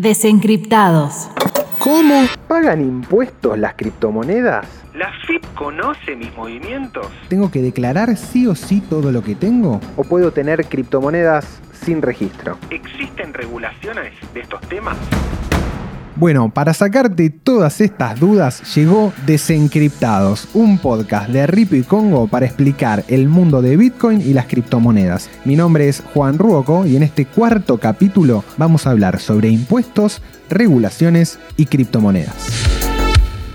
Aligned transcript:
Desencriptados. 0.00 1.28
¿Cómo? 1.80 2.28
¿Pagan 2.46 2.80
impuestos 2.82 3.58
las 3.58 3.74
criptomonedas? 3.74 4.64
¿La 4.94 5.10
FIP 5.26 5.44
conoce 5.54 6.14
mis 6.14 6.32
movimientos? 6.36 7.08
¿Tengo 7.28 7.50
que 7.50 7.60
declarar 7.60 8.16
sí 8.16 8.46
o 8.46 8.54
sí 8.54 8.80
todo 8.80 9.10
lo 9.10 9.24
que 9.24 9.34
tengo? 9.34 9.80
¿O 9.96 10.04
puedo 10.04 10.30
tener 10.30 10.66
criptomonedas 10.66 11.60
sin 11.72 12.00
registro? 12.00 12.58
¿Existen 12.70 13.34
regulaciones 13.34 14.12
de 14.34 14.40
estos 14.42 14.60
temas? 14.68 14.96
Bueno, 16.18 16.50
para 16.52 16.74
sacarte 16.74 17.30
todas 17.30 17.80
estas 17.80 18.18
dudas 18.18 18.74
llegó 18.74 19.12
Desencriptados, 19.24 20.48
un 20.52 20.78
podcast 20.78 21.30
de 21.30 21.46
Ripo 21.46 21.76
y 21.76 21.84
Congo 21.84 22.26
para 22.26 22.44
explicar 22.44 23.04
el 23.06 23.28
mundo 23.28 23.62
de 23.62 23.76
Bitcoin 23.76 24.20
y 24.20 24.32
las 24.32 24.46
criptomonedas. 24.46 25.30
Mi 25.44 25.54
nombre 25.54 25.88
es 25.88 26.02
Juan 26.12 26.36
Ruoco 26.36 26.84
y 26.84 26.96
en 26.96 27.04
este 27.04 27.24
cuarto 27.24 27.78
capítulo 27.78 28.42
vamos 28.56 28.84
a 28.84 28.90
hablar 28.90 29.20
sobre 29.20 29.48
impuestos, 29.50 30.20
regulaciones 30.50 31.38
y 31.56 31.66
criptomonedas. 31.66 32.34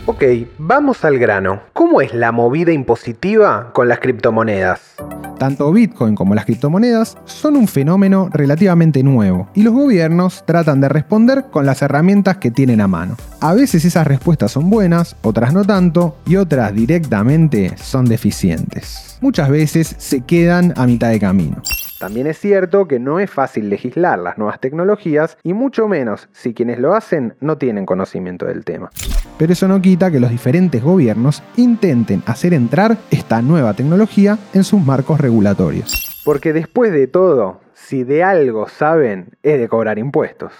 Ok, 0.06 0.24
vamos 0.58 1.04
al 1.04 1.20
grano. 1.20 1.64
¿Cómo 1.74 2.00
es 2.00 2.14
la 2.14 2.32
movida 2.32 2.72
impositiva 2.72 3.74
con 3.74 3.90
las 3.90 4.00
criptomonedas? 4.00 4.96
Tanto 5.44 5.74
Bitcoin 5.74 6.16
como 6.16 6.36
las 6.36 6.46
criptomonedas 6.46 7.18
son 7.26 7.58
un 7.58 7.68
fenómeno 7.68 8.30
relativamente 8.32 9.04
nuevo 9.04 9.50
y 9.54 9.64
los 9.64 9.74
gobiernos 9.74 10.46
tratan 10.46 10.80
de 10.80 10.88
responder 10.88 11.48
con 11.52 11.66
las 11.66 11.82
herramientas 11.82 12.38
que 12.38 12.50
tienen 12.50 12.80
a 12.80 12.88
mano. 12.88 13.18
A 13.42 13.54
veces 13.54 13.84
esas 13.84 14.08
respuestas 14.08 14.54
son 14.54 14.70
buenas, 14.70 15.18
otras 15.22 15.52
no 15.52 15.66
tanto 15.66 16.16
y 16.26 16.38
otras 16.38 16.74
directamente 16.74 17.76
son 17.76 18.06
deficientes. 18.06 19.13
Muchas 19.24 19.50
veces 19.50 19.96
se 20.00 20.20
quedan 20.20 20.74
a 20.76 20.86
mitad 20.86 21.10
de 21.10 21.18
camino. 21.18 21.62
También 21.98 22.28
es 22.28 22.38
cierto 22.38 22.90
que 22.90 23.00
no 23.00 23.22
es 23.22 23.32
fácil 23.32 23.70
legislar 23.70 24.20
las 24.20 24.38
nuevas 24.38 24.60
tecnologías 24.60 25.38
y 25.44 25.54
mucho 25.54 25.88
menos 25.88 26.28
si 26.34 26.54
quienes 26.54 26.78
lo 26.78 26.94
hacen 26.94 27.34
no 27.40 27.58
tienen 27.58 27.86
conocimiento 27.86 28.46
del 28.46 28.66
tema. 28.66 28.90
Pero 29.38 29.54
eso 29.54 29.66
no 29.70 29.82
quita 29.82 30.12
que 30.12 30.20
los 30.20 30.30
diferentes 30.30 30.84
gobiernos 30.84 31.42
intenten 31.56 32.22
hacer 32.26 32.54
entrar 32.54 32.98
esta 33.12 33.42
nueva 33.42 33.74
tecnología 33.74 34.38
en 34.54 34.66
sus 34.66 34.86
marcos 34.86 35.22
regulatorios. 35.22 36.22
Porque 36.26 36.52
después 36.52 36.92
de 36.92 37.08
todo, 37.08 37.62
si 37.74 38.04
de 38.04 38.26
algo 38.26 38.68
saben, 38.68 39.38
es 39.42 39.58
de 39.58 39.70
cobrar 39.70 40.00
impuestos. 40.00 40.52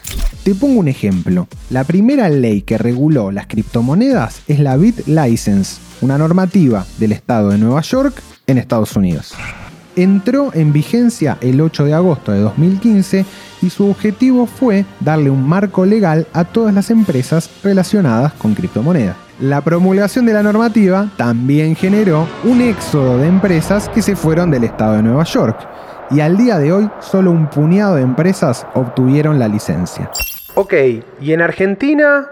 Te 0.44 0.54
pongo 0.56 0.82
un 0.82 0.90
ejemplo. 0.90 1.48
La 1.70 1.86
primera 1.86 2.28
ley 2.28 2.64
que 2.64 2.78
reguló 2.78 3.32
las 3.32 3.48
criptomonedas 3.48 4.42
es 4.48 4.60
la 4.60 4.76
BitLicense, 4.76 5.80
una 6.02 6.18
normativa 6.18 6.86
del 7.00 7.14
estado 7.14 7.50
de 7.50 7.58
Nueva 7.58 7.82
York 7.82 8.22
en 8.48 8.58
Estados 8.58 8.96
Unidos 8.98 9.34
entró 9.96 10.52
en 10.54 10.74
vigencia 10.74 11.38
el 11.42 11.62
8 11.62 11.86
de 11.86 11.94
agosto 11.94 12.32
de 12.32 12.40
2015 12.40 13.26
y 13.62 13.70
su 13.70 13.90
objetivo 13.90 14.46
fue 14.46 14.86
darle 15.00 15.30
un 15.30 15.48
marco 15.48 15.86
legal 15.86 16.28
a 16.34 16.44
todas 16.44 16.74
las 16.74 16.90
empresas 16.90 17.50
relacionadas 17.64 18.34
con 18.34 18.56
criptomonedas. 18.56 19.16
La 19.40 19.62
promulgación 19.62 20.26
de 20.26 20.34
la 20.34 20.44
normativa 20.44 21.10
también 21.18 21.76
generó 21.76 22.28
un 22.44 22.62
éxodo 22.62 23.18
de 23.18 23.28
empresas 23.28 23.90
que 23.90 24.02
se 24.02 24.16
fueron 24.16 24.52
del 24.52 24.64
estado 24.64 24.94
de 24.94 25.04
Nueva 25.04 25.24
York 25.24 25.68
y 26.14 26.20
al 26.20 26.38
día 26.38 26.60
de 26.60 26.72
hoy 26.72 26.90
solo 27.02 27.32
un 27.32 27.50
puñado 27.50 27.96
de 27.96 28.04
empresas 28.04 28.68
obtuvieron 28.76 29.40
la 29.40 29.48
licencia. 29.48 30.12
Ok, 30.54 30.74
¿y 31.20 31.34
en 31.34 31.42
Argentina? 31.42 32.28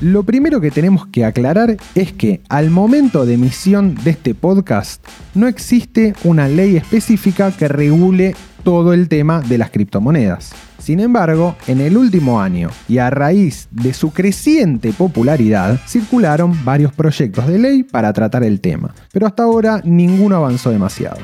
Lo 0.00 0.22
primero 0.22 0.60
que 0.60 0.70
tenemos 0.70 1.08
que 1.08 1.24
aclarar 1.24 1.76
es 1.96 2.12
que 2.12 2.40
al 2.48 2.70
momento 2.70 3.26
de 3.26 3.34
emisión 3.34 3.96
de 4.04 4.10
este 4.10 4.32
podcast 4.32 5.04
no 5.34 5.48
existe 5.48 6.14
una 6.22 6.46
ley 6.46 6.76
específica 6.76 7.50
que 7.50 7.66
regule 7.66 8.36
todo 8.62 8.92
el 8.92 9.08
tema 9.08 9.40
de 9.40 9.58
las 9.58 9.70
criptomonedas. 9.70 10.52
Sin 10.78 11.00
embargo, 11.00 11.56
en 11.66 11.80
el 11.80 11.96
último 11.96 12.40
año 12.40 12.70
y 12.88 12.98
a 12.98 13.10
raíz 13.10 13.66
de 13.72 13.92
su 13.92 14.12
creciente 14.12 14.92
popularidad, 14.92 15.80
circularon 15.86 16.64
varios 16.64 16.92
proyectos 16.92 17.48
de 17.48 17.58
ley 17.58 17.82
para 17.82 18.12
tratar 18.12 18.44
el 18.44 18.60
tema, 18.60 18.94
pero 19.12 19.26
hasta 19.26 19.42
ahora 19.42 19.80
ninguno 19.84 20.36
avanzó 20.36 20.70
demasiado. 20.70 21.18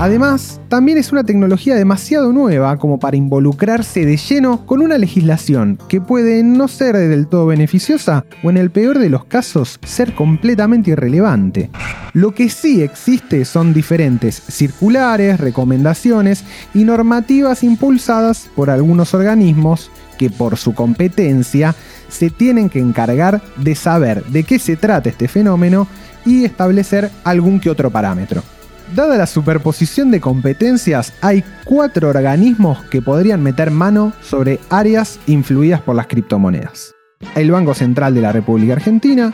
Además, 0.00 0.60
también 0.68 0.96
es 0.96 1.10
una 1.10 1.24
tecnología 1.24 1.74
demasiado 1.74 2.32
nueva 2.32 2.76
como 2.76 3.00
para 3.00 3.16
involucrarse 3.16 4.06
de 4.06 4.16
lleno 4.16 4.64
con 4.64 4.80
una 4.80 4.96
legislación 4.96 5.76
que 5.88 6.00
puede 6.00 6.44
no 6.44 6.68
ser 6.68 6.96
del 6.96 7.26
todo 7.26 7.46
beneficiosa 7.46 8.24
o 8.44 8.50
en 8.50 8.58
el 8.58 8.70
peor 8.70 9.00
de 9.00 9.10
los 9.10 9.24
casos 9.24 9.80
ser 9.84 10.14
completamente 10.14 10.92
irrelevante. 10.92 11.70
Lo 12.12 12.32
que 12.32 12.48
sí 12.48 12.80
existe 12.80 13.44
son 13.44 13.74
diferentes 13.74 14.36
circulares, 14.36 15.40
recomendaciones 15.40 16.44
y 16.74 16.84
normativas 16.84 17.64
impulsadas 17.64 18.48
por 18.54 18.70
algunos 18.70 19.14
organismos 19.14 19.90
que 20.16 20.30
por 20.30 20.58
su 20.58 20.74
competencia 20.74 21.74
se 22.08 22.30
tienen 22.30 22.70
que 22.70 22.78
encargar 22.78 23.42
de 23.56 23.74
saber 23.74 24.24
de 24.26 24.44
qué 24.44 24.60
se 24.60 24.76
trata 24.76 25.08
este 25.08 25.26
fenómeno 25.26 25.88
y 26.24 26.44
establecer 26.44 27.10
algún 27.24 27.58
que 27.58 27.70
otro 27.70 27.90
parámetro. 27.90 28.44
Dada 28.94 29.18
la 29.18 29.26
superposición 29.26 30.10
de 30.10 30.20
competencias, 30.20 31.12
hay 31.20 31.44
cuatro 31.64 32.08
organismos 32.08 32.82
que 32.84 33.02
podrían 33.02 33.42
meter 33.42 33.70
mano 33.70 34.12
sobre 34.22 34.60
áreas 34.70 35.20
influidas 35.26 35.82
por 35.82 35.94
las 35.94 36.06
criptomonedas. 36.06 36.94
El 37.34 37.50
Banco 37.50 37.74
Central 37.74 38.14
de 38.14 38.22
la 38.22 38.32
República 38.32 38.72
Argentina, 38.74 39.32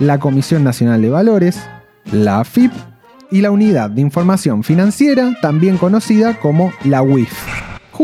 la 0.00 0.18
Comisión 0.18 0.64
Nacional 0.64 1.02
de 1.02 1.10
Valores, 1.10 1.60
la 2.12 2.40
AFIP 2.40 2.72
y 3.30 3.42
la 3.42 3.50
Unidad 3.50 3.90
de 3.90 4.00
Información 4.00 4.64
Financiera, 4.64 5.36
también 5.40 5.78
conocida 5.78 6.38
como 6.40 6.72
la 6.84 7.02
UIF. 7.02 7.55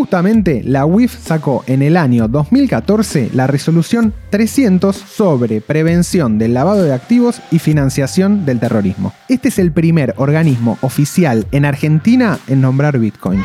Justamente 0.03 0.63
la 0.65 0.85
UIF 0.85 1.15
sacó 1.15 1.63
en 1.69 1.81
el 1.81 1.97
año 1.97 2.27
2014 2.27 3.31
la 3.35 3.47
resolución 3.47 4.13
300 4.31 4.97
sobre 4.97 5.61
prevención 5.61 6.39
del 6.39 6.55
lavado 6.55 6.83
de 6.83 6.93
activos 6.93 7.41
y 7.53 7.61
financiación 7.61 8.45
del 8.45 8.59
terrorismo. 8.59 9.13
Este 9.29 9.47
es 9.47 9.61
el 9.61 9.71
primer 9.71 10.15
organismo 10.17 10.77
oficial 10.83 11.47
en 11.53 11.65
Argentina 11.65 12.41
en 12.49 12.61
nombrar 12.63 12.99
Bitcoin. 12.99 13.45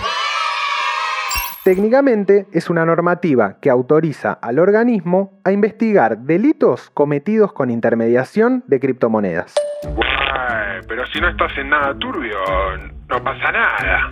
Técnicamente 1.63 2.47
es 2.51 2.71
una 2.71 2.87
normativa 2.87 3.57
que 3.61 3.69
autoriza 3.69 4.33
al 4.33 4.57
organismo 4.57 5.39
a 5.43 5.51
investigar 5.51 6.17
delitos 6.17 6.89
cometidos 6.89 7.53
con 7.53 7.69
intermediación 7.69 8.63
de 8.65 8.79
criptomonedas. 8.79 9.53
pero 10.87 11.05
si 11.05 11.21
no 11.21 11.29
estás 11.29 11.55
en 11.59 11.69
nada 11.69 11.93
turbio, 11.99 12.35
no 13.09 13.23
pasa 13.23 13.51
nada. 13.51 14.11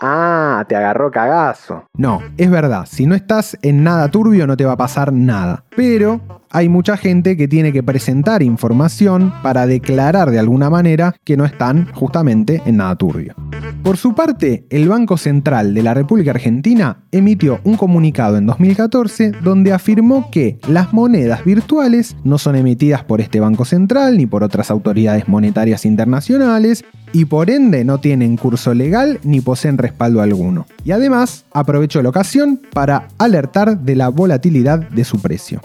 Ah, 0.00 0.64
te 0.66 0.76
agarró 0.76 1.10
cagazo. 1.10 1.84
No, 1.96 2.20
es 2.38 2.50
verdad, 2.50 2.86
si 2.90 3.04
no 3.04 3.14
estás 3.14 3.58
en 3.60 3.84
nada 3.84 4.08
turbio 4.08 4.46
no 4.46 4.56
te 4.56 4.64
va 4.64 4.72
a 4.72 4.76
pasar 4.76 5.12
nada. 5.12 5.64
Pero 5.76 6.20
hay 6.50 6.68
mucha 6.68 6.96
gente 6.96 7.36
que 7.36 7.46
tiene 7.46 7.72
que 7.72 7.82
presentar 7.82 8.42
información 8.42 9.32
para 9.42 9.66
declarar 9.66 10.30
de 10.30 10.38
alguna 10.38 10.70
manera 10.70 11.14
que 11.24 11.36
no 11.36 11.44
están 11.44 11.92
justamente 11.92 12.62
en 12.64 12.78
nada 12.78 12.96
turbio. 12.96 13.34
Por 13.82 13.96
su 13.96 14.14
parte, 14.14 14.66
el 14.70 14.88
Banco 14.88 15.16
Central 15.16 15.74
de 15.74 15.82
la 15.82 15.94
República 15.94 16.32
Argentina 16.32 17.04
emitió 17.12 17.60
un 17.64 17.76
comunicado 17.76 18.36
en 18.36 18.46
2014 18.46 19.32
donde 19.42 19.72
afirmó 19.72 20.30
que 20.30 20.58
las 20.68 20.92
monedas 20.92 21.44
virtuales 21.44 22.16
no 22.24 22.38
son 22.38 22.56
emitidas 22.56 23.04
por 23.04 23.20
este 23.20 23.38
Banco 23.40 23.64
Central 23.64 24.16
ni 24.16 24.26
por 24.26 24.42
otras 24.42 24.70
autoridades 24.70 25.28
monetarias 25.28 25.84
internacionales 25.84 26.84
y 27.12 27.24
por 27.24 27.50
ende 27.50 27.84
no 27.84 27.98
tienen 27.98 28.36
curso 28.36 28.74
legal 28.74 29.18
ni 29.22 29.40
poseen 29.40 29.78
respaldo 29.78 30.22
alguno. 30.22 30.66
Y 30.84 30.92
además 30.92 31.44
aprovechó 31.52 32.02
la 32.02 32.10
ocasión 32.10 32.60
para 32.72 33.08
alertar 33.18 33.78
de 33.78 33.96
la 33.96 34.08
volatilidad 34.08 34.78
de 34.78 35.04
su 35.04 35.20
precio. 35.20 35.60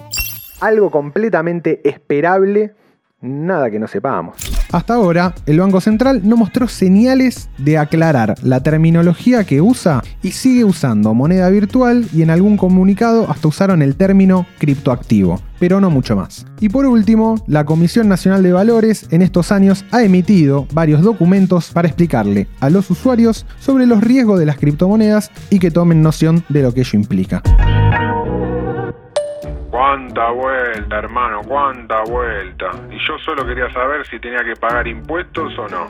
Algo 0.62 0.90
completamente 0.90 1.82
esperable, 1.88 2.74
nada 3.22 3.70
que 3.70 3.80
no 3.80 3.88
sepamos. 3.88 4.55
Hasta 4.76 4.96
ahora, 4.96 5.34
el 5.46 5.62
Banco 5.62 5.80
Central 5.80 6.20
no 6.26 6.36
mostró 6.36 6.68
señales 6.68 7.48
de 7.58 7.78
aclarar 7.78 8.36
la 8.44 8.60
terminología 8.60 9.46
que 9.46 9.62
usa 9.62 10.04
y 10.22 10.32
sigue 10.32 10.66
usando 10.66 11.14
moneda 11.14 11.50
virtual 11.50 12.06
y 12.14 12.24
en 12.24 12.30
algún 12.30 12.58
comunicado 12.58 13.32
hasta 13.32 13.48
usaron 13.48 13.82
el 13.82 13.96
término 13.96 14.46
criptoactivo, 14.58 15.40
pero 15.60 15.80
no 15.80 15.90
mucho 15.90 16.18
más. 16.18 16.46
Y 16.60 16.68
por 16.68 16.86
último, 16.88 17.42
la 17.48 17.64
Comisión 17.64 18.10
Nacional 18.10 18.44
de 18.44 18.52
Valores 18.52 19.08
en 19.12 19.22
estos 19.22 19.54
años 19.54 19.86
ha 19.92 20.04
emitido 20.04 20.68
varios 20.74 21.02
documentos 21.04 21.72
para 21.72 21.88
explicarle 21.88 22.50
a 22.60 22.70
los 22.70 22.92
usuarios 22.92 23.46
sobre 23.62 23.86
los 23.86 24.04
riesgos 24.04 24.40
de 24.40 24.46
las 24.46 24.58
criptomonedas 24.58 25.32
y 25.50 25.60
que 25.60 25.72
tomen 25.72 26.02
noción 26.02 26.44
de 26.50 26.64
lo 26.64 26.74
que 26.74 26.82
ello 26.82 27.00
implica. 27.00 27.42
Cuánta 29.76 30.32
vuelta, 30.32 31.00
hermano, 31.00 31.42
cuánta 31.46 32.02
vuelta. 32.10 32.72
Y 32.90 32.98
yo 33.06 33.20
solo 33.26 33.46
quería 33.46 33.70
saber 33.74 34.08
si 34.08 34.18
tenía 34.22 34.42
que 34.42 34.56
pagar 34.56 34.88
impuestos 34.88 35.52
o 35.60 35.68
no. 35.68 35.90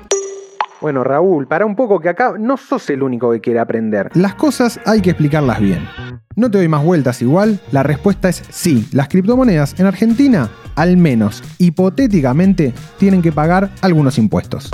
Bueno, 0.82 1.04
Raúl, 1.04 1.46
para 1.46 1.68
un 1.68 1.76
poco 1.76 2.00
que 2.00 2.10
acá 2.10 2.34
no 2.40 2.58
sos 2.58 2.90
el 2.90 3.04
único 3.04 3.32
que 3.32 3.42
quiere 3.42 3.60
aprender. 3.60 4.10
Las 4.16 4.34
cosas 4.34 4.80
hay 4.88 5.04
que 5.04 5.12
explicarlas 5.12 5.60
bien. 5.60 5.88
No 6.36 6.50
te 6.50 6.58
doy 6.58 6.68
más 6.68 6.84
vueltas 6.84 7.22
igual, 7.22 7.60
la 7.72 7.84
respuesta 7.84 8.28
es 8.28 8.38
sí. 8.50 8.90
Las 8.92 9.08
criptomonedas 9.08 9.80
en 9.80 9.86
Argentina, 9.86 10.50
al 10.76 10.98
menos 10.98 11.44
hipotéticamente, 11.60 12.74
tienen 12.98 13.22
que 13.22 13.32
pagar 13.32 13.70
algunos 13.84 14.18
impuestos. 14.18 14.72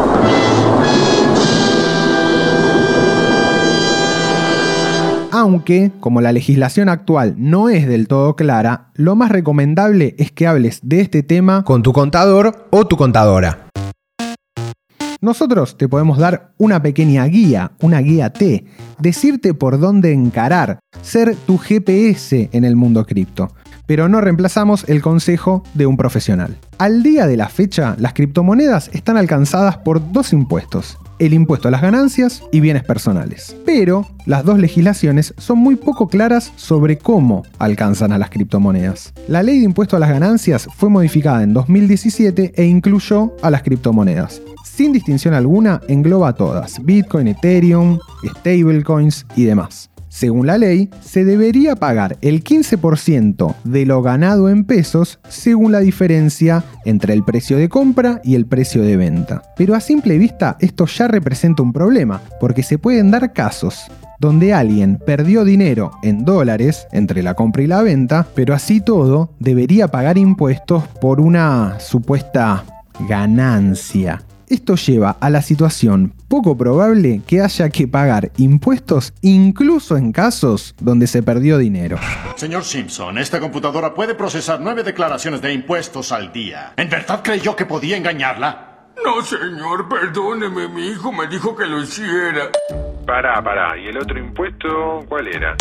Aunque, 5.34 5.94
como 6.02 6.20
la 6.20 6.34
legislación 6.34 6.90
actual 6.90 7.36
no 7.38 7.70
es 7.70 7.88
del 7.88 8.10
todo 8.10 8.36
clara, 8.36 8.92
lo 8.96 9.16
más 9.16 9.32
recomendable 9.32 10.14
es 10.18 10.30
que 10.30 10.46
hables 10.46 10.82
de 10.84 11.00
este 11.00 11.24
tema 11.24 11.64
con 11.64 11.84
tu 11.84 11.94
contador 11.94 12.68
o 12.70 12.86
tu 12.86 12.98
contadora. 12.98 13.68
Nosotros 15.22 15.78
te 15.78 15.88
podemos 15.88 16.18
dar 16.18 16.52
una 16.58 16.82
pequeña 16.82 17.24
guía, 17.26 17.72
una 17.80 18.00
guía 18.00 18.32
T, 18.32 18.66
decirte 19.00 19.54
por 19.54 19.80
dónde 19.80 20.12
encarar, 20.12 20.80
ser 21.02 21.36
tu 21.36 21.58
GPS 21.58 22.50
en 22.52 22.66
el 22.66 22.76
mundo 22.76 23.06
cripto 23.06 23.54
pero 23.92 24.08
no 24.08 24.22
reemplazamos 24.22 24.86
el 24.88 25.02
consejo 25.02 25.64
de 25.74 25.86
un 25.86 25.98
profesional. 25.98 26.56
Al 26.78 27.04
día 27.04 27.28
de 27.28 27.36
la 27.36 27.50
fecha, 27.50 27.98
las 28.00 28.14
criptomonedas 28.14 28.90
están 28.94 29.18
alcanzadas 29.18 29.80
por 29.80 30.14
dos 30.14 30.32
impuestos, 30.32 30.98
el 31.20 31.34
impuesto 31.34 31.68
a 31.68 31.72
las 31.72 31.82
ganancias 31.82 32.42
y 32.54 32.62
bienes 32.62 32.86
personales. 32.86 33.54
Pero 33.66 34.08
las 34.26 34.46
dos 34.46 34.60
legislaciones 34.60 35.34
son 35.38 35.58
muy 35.58 35.76
poco 35.76 36.08
claras 36.08 36.54
sobre 36.56 37.00
cómo 37.00 37.44
alcanzan 37.60 38.14
a 38.14 38.18
las 38.18 38.30
criptomonedas. 38.30 39.14
La 39.28 39.44
ley 39.44 39.60
de 39.60 39.66
impuesto 39.66 39.98
a 39.98 40.00
las 40.00 40.10
ganancias 40.10 40.70
fue 40.78 40.88
modificada 40.88 41.44
en 41.44 41.54
2017 41.54 42.54
e 42.56 42.64
incluyó 42.64 43.34
a 43.42 43.52
las 43.52 43.62
criptomonedas. 43.62 44.42
Sin 44.64 44.94
distinción 44.94 45.34
alguna, 45.34 45.82
engloba 45.90 46.30
a 46.30 46.34
todas, 46.34 46.82
Bitcoin, 46.82 47.28
Ethereum, 47.28 48.00
stablecoins 48.40 49.26
y 49.36 49.44
demás. 49.44 49.91
Según 50.12 50.46
la 50.46 50.58
ley, 50.58 50.90
se 51.02 51.24
debería 51.24 51.78
pagar 51.78 52.18
el 52.20 52.44
15% 52.44 53.56
de 53.64 53.86
lo 53.86 54.02
ganado 54.02 54.50
en 54.50 54.66
pesos 54.66 55.20
según 55.30 55.72
la 55.72 55.80
diferencia 55.80 56.66
entre 56.84 57.14
el 57.14 57.24
precio 57.24 57.56
de 57.56 57.70
compra 57.70 58.20
y 58.22 58.36
el 58.36 58.46
precio 58.46 58.84
de 58.84 58.98
venta. 58.98 59.42
Pero 59.56 59.74
a 59.74 59.80
simple 59.80 60.18
vista 60.18 60.58
esto 60.60 60.86
ya 60.86 61.08
representa 61.08 61.64
un 61.64 61.72
problema, 61.72 62.22
porque 62.42 62.62
se 62.62 62.78
pueden 62.78 63.10
dar 63.10 63.32
casos 63.32 63.86
donde 64.20 64.54
alguien 64.54 65.00
perdió 65.04 65.46
dinero 65.46 65.92
en 66.04 66.26
dólares 66.26 66.88
entre 66.92 67.24
la 67.24 67.34
compra 67.34 67.64
y 67.64 67.68
la 67.68 67.82
venta, 67.82 68.28
pero 68.36 68.54
así 68.54 68.82
todo 68.82 69.34
debería 69.40 69.88
pagar 69.88 70.18
impuestos 70.18 70.84
por 71.00 71.22
una 71.22 71.80
supuesta 71.80 72.66
ganancia. 73.08 74.22
Esto 74.52 74.76
lleva 74.76 75.12
a 75.12 75.30
la 75.30 75.42
situación 75.42 76.14
poco 76.28 76.58
probable 76.58 77.22
que 77.26 77.40
haya 77.40 77.70
que 77.70 77.88
pagar 77.88 78.32
impuestos 78.36 79.14
incluso 79.22 79.96
en 79.96 80.12
casos 80.12 80.76
donde 80.82 81.08
se 81.08 81.24
perdió 81.24 81.58
dinero. 81.58 81.98
Señor 82.36 82.66
Simpson, 82.66 83.18
esta 83.18 83.40
computadora 83.40 83.94
puede 83.94 84.14
procesar 84.14 84.60
nueve 84.60 84.84
declaraciones 84.84 85.42
de 85.42 85.54
impuestos 85.54 86.12
al 86.12 86.34
día. 86.34 86.74
¿En 86.76 86.90
verdad 86.90 87.22
creyó 87.24 87.56
que 87.56 87.66
podía 87.66 87.96
engañarla? 87.96 88.90
No, 89.06 89.22
señor, 89.24 89.88
perdóneme, 89.88 90.68
mi 90.68 90.88
hijo 90.88 91.14
me 91.14 91.28
dijo 91.28 91.56
que 91.56 91.66
lo 91.66 91.82
hiciera. 91.82 92.50
Pará, 93.06 93.42
pará, 93.42 93.78
¿y 93.78 93.88
el 93.88 93.98
otro 93.98 94.20
impuesto 94.20 95.06
cuál 95.08 95.30
era? 95.30 95.56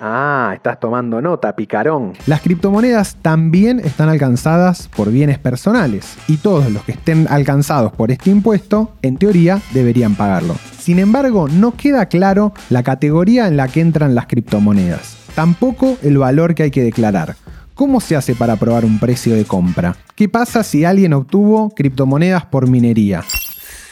Ah, 0.00 0.52
estás 0.54 0.80
tomando 0.80 1.20
nota, 1.20 1.54
picarón. 1.54 2.12
Las 2.26 2.40
criptomonedas 2.40 3.16
también 3.22 3.80
están 3.80 4.08
alcanzadas 4.08 4.88
por 4.88 5.10
bienes 5.10 5.38
personales 5.38 6.16
y 6.26 6.38
todos 6.38 6.70
los 6.70 6.82
que 6.84 6.92
estén 6.92 7.26
alcanzados 7.30 7.92
por 7.92 8.10
este 8.10 8.30
impuesto, 8.30 8.92
en 9.02 9.16
teoría, 9.16 9.60
deberían 9.72 10.14
pagarlo. 10.14 10.56
Sin 10.78 10.98
embargo, 10.98 11.48
no 11.48 11.76
queda 11.76 12.06
claro 12.06 12.52
la 12.70 12.82
categoría 12.82 13.46
en 13.46 13.56
la 13.56 13.68
que 13.68 13.80
entran 13.80 14.14
las 14.14 14.26
criptomonedas. 14.26 15.16
Tampoco 15.34 15.96
el 16.02 16.18
valor 16.18 16.54
que 16.54 16.64
hay 16.64 16.70
que 16.70 16.82
declarar. 16.82 17.36
¿Cómo 17.74 18.00
se 18.00 18.14
hace 18.14 18.34
para 18.34 18.56
probar 18.56 18.84
un 18.84 19.00
precio 19.00 19.34
de 19.34 19.44
compra? 19.44 19.96
¿Qué 20.14 20.28
pasa 20.28 20.62
si 20.62 20.84
alguien 20.84 21.12
obtuvo 21.12 21.70
criptomonedas 21.70 22.44
por 22.46 22.68
minería? 22.68 23.24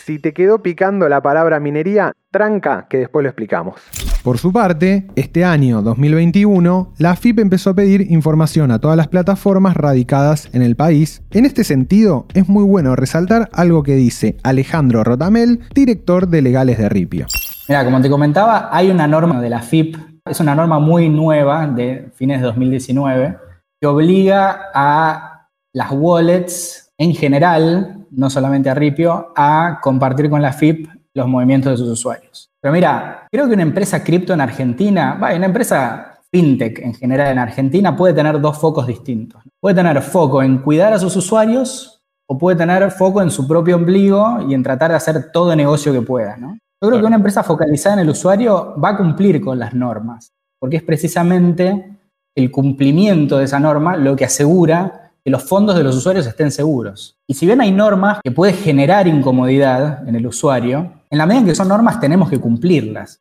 Si 0.04 0.18
te 0.18 0.32
quedó 0.32 0.62
picando 0.64 1.08
la 1.08 1.22
palabra 1.22 1.60
minería, 1.60 2.12
tranca, 2.32 2.88
que 2.90 2.98
después 2.98 3.22
lo 3.22 3.28
explicamos. 3.28 3.76
Por 4.24 4.38
su 4.38 4.52
parte, 4.52 5.06
este 5.14 5.44
año 5.44 5.80
2021, 5.80 6.94
la 6.98 7.14
FIP 7.14 7.38
empezó 7.38 7.70
a 7.70 7.74
pedir 7.74 8.10
información 8.10 8.72
a 8.72 8.80
todas 8.80 8.96
las 8.96 9.06
plataformas 9.06 9.76
radicadas 9.76 10.48
en 10.52 10.62
el 10.62 10.74
país. 10.74 11.22
En 11.30 11.44
este 11.44 11.62
sentido, 11.62 12.26
es 12.34 12.48
muy 12.48 12.64
bueno 12.64 12.96
resaltar 12.96 13.48
algo 13.52 13.84
que 13.84 13.94
dice 13.94 14.36
Alejandro 14.42 15.04
Rotamel, 15.04 15.60
director 15.72 16.26
de 16.26 16.42
Legales 16.42 16.78
de 16.78 16.88
Ripio. 16.88 17.26
Mira, 17.68 17.84
como 17.84 18.00
te 18.00 18.10
comentaba, 18.10 18.70
hay 18.72 18.90
una 18.90 19.06
norma 19.06 19.40
de 19.40 19.50
la 19.50 19.62
FIP, 19.62 19.96
es 20.28 20.40
una 20.40 20.56
norma 20.56 20.80
muy 20.80 21.08
nueva 21.10 21.68
de 21.68 22.10
fines 22.16 22.40
de 22.40 22.46
2019, 22.46 23.38
que 23.80 23.86
obliga 23.86 24.70
a 24.74 25.48
las 25.72 25.92
wallets 25.92 26.91
en 27.02 27.14
general, 27.14 28.06
no 28.12 28.30
solamente 28.30 28.70
a 28.70 28.74
Ripio, 28.74 29.32
a 29.34 29.80
compartir 29.82 30.30
con 30.30 30.40
la 30.40 30.52
FIP 30.52 30.88
los 31.14 31.26
movimientos 31.26 31.72
de 31.72 31.76
sus 31.76 31.88
usuarios. 31.88 32.48
Pero 32.60 32.72
mira, 32.72 33.26
creo 33.28 33.48
que 33.48 33.54
una 33.54 33.64
empresa 33.64 34.04
cripto 34.04 34.32
en 34.32 34.40
Argentina, 34.40 35.16
vaya, 35.20 35.36
una 35.36 35.46
empresa 35.46 36.20
fintech 36.30 36.78
en 36.78 36.94
general 36.94 37.32
en 37.32 37.38
Argentina 37.40 37.96
puede 37.96 38.14
tener 38.14 38.40
dos 38.40 38.56
focos 38.56 38.86
distintos. 38.86 39.42
Puede 39.60 39.74
tener 39.74 40.00
foco 40.00 40.44
en 40.44 40.58
cuidar 40.58 40.92
a 40.92 40.98
sus 41.00 41.16
usuarios 41.16 42.04
o 42.28 42.38
puede 42.38 42.56
tener 42.56 42.88
foco 42.92 43.20
en 43.20 43.32
su 43.32 43.48
propio 43.48 43.76
ombligo 43.76 44.38
y 44.48 44.54
en 44.54 44.62
tratar 44.62 44.92
de 44.92 44.96
hacer 44.96 45.32
todo 45.32 45.56
negocio 45.56 45.92
que 45.92 46.02
pueda. 46.02 46.36
Yo 46.38 46.88
creo 46.88 47.00
que 47.00 47.06
una 47.06 47.16
empresa 47.16 47.42
focalizada 47.42 47.94
en 47.96 48.02
el 48.02 48.10
usuario 48.10 48.76
va 48.80 48.90
a 48.90 48.96
cumplir 48.96 49.40
con 49.40 49.58
las 49.58 49.74
normas, 49.74 50.30
porque 50.60 50.76
es 50.76 50.84
precisamente 50.84 51.98
el 52.36 52.50
cumplimiento 52.52 53.38
de 53.38 53.44
esa 53.46 53.58
norma 53.58 53.96
lo 53.96 54.14
que 54.14 54.24
asegura 54.24 55.01
que 55.24 55.30
los 55.30 55.42
fondos 55.44 55.76
de 55.76 55.84
los 55.84 55.96
usuarios 55.96 56.26
estén 56.26 56.50
seguros. 56.50 57.16
Y 57.28 57.34
si 57.34 57.46
bien 57.46 57.60
hay 57.60 57.70
normas 57.70 58.18
que 58.22 58.30
pueden 58.30 58.56
generar 58.56 59.06
incomodidad 59.06 60.06
en 60.08 60.16
el 60.16 60.26
usuario, 60.26 60.92
en 61.10 61.18
la 61.18 61.26
medida 61.26 61.40
en 61.40 61.46
que 61.46 61.54
son 61.54 61.68
normas 61.68 62.00
tenemos 62.00 62.28
que 62.28 62.40
cumplirlas. 62.40 63.20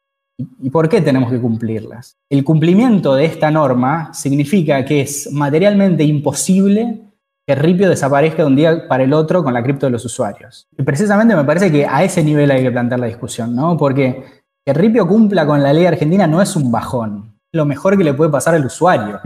¿Y 0.61 0.69
por 0.71 0.89
qué 0.89 1.01
tenemos 1.01 1.31
que 1.31 1.39
cumplirlas? 1.39 2.17
El 2.29 2.43
cumplimiento 2.43 3.13
de 3.13 3.25
esta 3.25 3.51
norma 3.51 4.11
significa 4.13 4.83
que 4.83 5.01
es 5.01 5.31
materialmente 5.31 6.03
imposible 6.03 7.01
que 7.47 7.55
Ripio 7.55 7.89
desaparezca 7.89 8.43
de 8.43 8.47
un 8.47 8.55
día 8.55 8.87
para 8.87 9.03
el 9.03 9.13
otro 9.13 9.43
con 9.43 9.53
la 9.53 9.61
cripto 9.61 9.85
de 9.85 9.91
los 9.91 10.05
usuarios. 10.05 10.67
Y 10.77 10.83
precisamente 10.83 11.35
me 11.35 11.43
parece 11.43 11.71
que 11.71 11.85
a 11.85 12.03
ese 12.03 12.23
nivel 12.23 12.49
hay 12.49 12.63
que 12.63 12.71
plantear 12.71 12.99
la 12.99 13.07
discusión, 13.07 13.55
¿no? 13.55 13.77
Porque 13.77 14.23
que 14.65 14.73
Ripio 14.73 15.07
cumpla 15.07 15.45
con 15.45 15.61
la 15.61 15.73
ley 15.73 15.85
argentina 15.85 16.27
no 16.27 16.41
es 16.41 16.55
un 16.55 16.71
bajón, 16.71 17.35
es 17.51 17.57
lo 17.57 17.65
mejor 17.65 17.97
que 17.97 18.03
le 18.03 18.13
puede 18.13 18.31
pasar 18.31 18.55
al 18.55 18.65
usuario. 18.65 19.19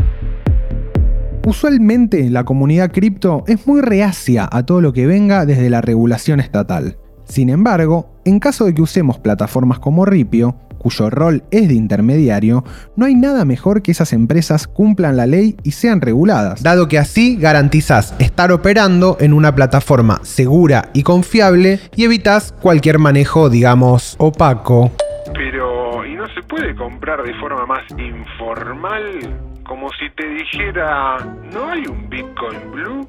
Usualmente 1.46 2.28
la 2.32 2.44
comunidad 2.44 2.92
cripto 2.92 3.44
es 3.46 3.68
muy 3.68 3.80
reacia 3.80 4.50
a 4.52 4.66
todo 4.66 4.82
lo 4.82 4.94
que 4.94 5.06
venga 5.06 5.46
desde 5.46 5.70
la 5.70 5.80
regulación 5.80 6.40
estatal. 6.40 6.98
Sin 7.26 7.50
embargo, 7.50 8.10
en 8.26 8.40
caso 8.40 8.66
de 8.66 8.74
que 8.74 8.82
usemos 8.82 9.20
plataformas 9.20 9.78
como 9.78 10.06
Ripio, 10.06 10.56
cuyo 10.80 11.12
rol 11.12 11.44
es 11.52 11.68
de 11.68 11.76
intermediario, 11.76 12.64
no 12.96 13.06
hay 13.06 13.14
nada 13.14 13.46
mejor 13.46 13.84
que 13.84 13.92
esas 13.92 14.12
empresas 14.12 14.68
cumplan 14.68 15.18
la 15.18 15.28
ley 15.28 15.56
y 15.62 15.72
sean 15.72 16.02
reguladas. 16.02 16.64
Dado 16.64 16.88
que 16.88 16.98
así 16.98 17.38
garantizás 17.38 18.16
estar 18.18 18.52
operando 18.52 19.18
en 19.20 19.32
una 19.32 19.54
plataforma 19.54 20.22
segura 20.24 20.90
y 20.94 21.04
confiable 21.04 21.80
y 21.96 22.06
evitas 22.06 22.54
cualquier 22.60 22.98
manejo, 22.98 23.52
digamos, 23.52 24.16
opaco. 24.18 24.92
Pero, 25.34 26.06
¿y 26.06 26.16
no 26.16 26.28
se 26.30 26.42
puede 26.42 26.76
comprar 26.76 27.22
de 27.24 27.36
forma 27.36 27.68
más 27.68 27.84
informal? 27.92 29.55
Como 29.68 29.90
si 29.94 30.10
te 30.16 30.28
dijera, 30.28 31.18
¿no 31.52 31.70
hay 31.70 31.86
un 31.88 32.10
Bitcoin 32.10 32.72
Blue? 32.72 33.08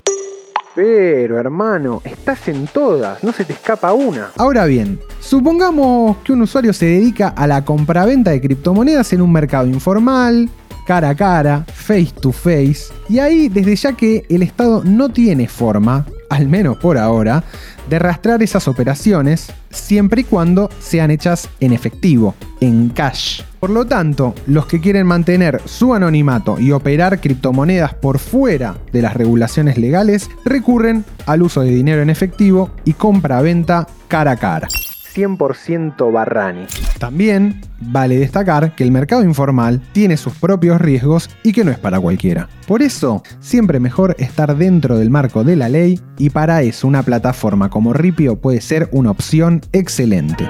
Pero 0.75 1.39
hermano, 1.39 2.03
estás 2.05 2.49
en 2.49 2.67
todas, 2.67 3.23
no 3.25 3.33
se 3.33 3.45
te 3.45 3.55
escapa 3.55 3.93
una. 3.93 4.31
Ahora 4.37 4.67
bien, 4.67 4.99
supongamos 5.21 6.19
que 6.19 6.33
un 6.33 6.43
usuario 6.43 6.73
se 6.73 6.87
dedica 6.87 7.29
a 7.29 7.47
la 7.47 7.65
compraventa 7.65 8.31
de 8.31 8.41
criptomonedas 8.41 9.13
en 9.13 9.23
un 9.23 9.33
mercado 9.33 9.67
informal, 9.67 10.51
cara 10.87 11.11
a 11.11 11.15
cara, 11.15 11.67
face 11.75 12.13
to 12.21 12.33
face, 12.33 12.87
y 13.09 13.19
ahí 13.19 13.49
desde 13.49 13.77
ya 13.77 13.93
que 13.93 14.25
el 14.31 14.43
Estado 14.43 14.83
no 14.85 15.11
tiene 15.11 15.49
forma, 15.49 16.07
al 16.31 16.49
menos 16.49 16.79
por 16.79 16.97
ahora, 16.97 17.45
de 17.91 17.99
rastrear 17.99 18.43
esas 18.43 18.69
operaciones 18.69 19.53
siempre 19.71 20.23
y 20.23 20.25
cuando 20.25 20.71
sean 20.81 21.11
hechas 21.11 21.49
en 21.61 21.73
efectivo, 21.73 22.35
en 22.61 22.89
cash. 22.89 23.43
Por 23.61 23.71
lo 23.71 23.85
tanto, 23.85 24.35
los 24.47 24.67
que 24.67 24.81
quieren 24.81 25.07
mantener 25.07 25.61
su 25.65 25.93
anonimato 25.95 26.59
y 26.59 26.73
operar 26.73 27.21
criptomonedas 27.21 27.95
por 27.95 28.19
fuera 28.19 28.77
de 28.93 29.03
las 29.03 29.15
regulaciones 29.15 29.79
legales 29.79 30.31
recurren 30.45 31.05
al 31.27 31.43
uso 31.43 31.63
de 31.63 31.71
dinero 31.71 32.03
en 32.03 32.11
efectivo 32.11 32.71
y 32.85 32.93
compra-venta 32.93 33.87
cara 34.09 34.33
a 34.33 34.37
cara. 34.37 34.69
100% 35.17 36.13
Barrani. 36.13 36.67
También 36.99 37.61
vale 37.81 38.19
destacar 38.19 38.75
que 38.75 38.85
el 38.85 38.93
mercado 38.93 39.25
informal 39.25 39.81
tiene 39.93 40.17
sus 40.17 40.35
propios 40.35 40.81
riesgos 40.81 41.31
y 41.43 41.53
que 41.53 41.65
no 41.65 41.71
es 41.71 41.79
para 41.79 41.99
cualquiera. 42.01 42.49
Por 42.67 42.83
eso, 42.83 43.23
siempre 43.41 43.81
mejor 43.81 44.15
estar 44.19 44.57
dentro 44.57 44.99
del 44.99 45.11
marco 45.11 45.45
de 45.45 45.57
la 45.57 45.69
ley 45.69 46.01
y 46.19 46.31
para 46.31 46.63
eso 46.63 46.87
una 46.87 47.03
plataforma 47.03 47.71
como 47.71 47.93
Ripio 47.93 48.37
puede 48.37 48.61
ser 48.61 48.89
una 48.93 49.11
opción 49.11 49.63
excelente. 49.73 50.47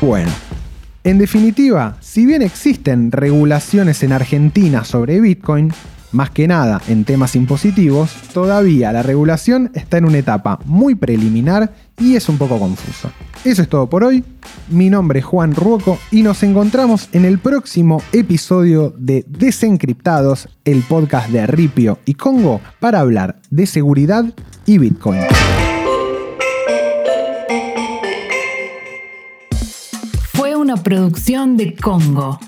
Bueno, 0.00 0.30
en 1.04 1.18
definitiva, 1.18 1.96
si 2.00 2.26
bien 2.26 2.42
existen 2.42 3.12
regulaciones 3.12 4.02
en 4.02 4.12
Argentina 4.12 4.84
sobre 4.84 5.20
Bitcoin, 5.20 5.72
Más 6.12 6.30
que 6.30 6.46
nada, 6.46 6.80
en 6.88 7.04
temas 7.04 7.34
impositivos, 7.34 8.12
todavía 8.32 8.92
la 8.92 9.02
regulación 9.02 9.70
está 9.74 9.98
en 9.98 10.04
una 10.04 10.18
etapa 10.18 10.60
muy 10.64 10.94
preliminar 10.94 11.74
y 11.98 12.14
es 12.14 12.28
un 12.28 12.38
poco 12.38 12.58
confusa. 12.58 13.10
Eso 13.44 13.62
es 13.62 13.68
todo 13.68 13.88
por 13.88 14.04
hoy. 14.04 14.24
Mi 14.68 14.88
nombre 14.88 15.18
es 15.18 15.24
Juan 15.24 15.54
Ruoco 15.54 15.98
y 16.10 16.22
nos 16.22 16.42
encontramos 16.42 17.08
en 17.12 17.24
el 17.24 17.38
próximo 17.38 18.02
episodio 18.12 18.94
de 18.96 19.24
Desencriptados, 19.28 20.48
el 20.64 20.82
podcast 20.82 21.30
de 21.30 21.46
Ripio 21.46 21.98
y 22.04 22.14
Congo, 22.14 22.60
para 22.80 23.00
hablar 23.00 23.40
de 23.50 23.66
seguridad 23.66 24.24
y 24.64 24.78
Bitcoin. 24.78 25.22
Fue 30.32 30.54
una 30.54 30.76
producción 30.76 31.56
de 31.56 31.74
Congo. 31.74 32.38